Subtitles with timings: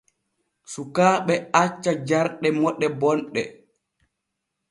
[0.71, 3.41] Sukaaɓe acca jarɗe moɗe bonɗe.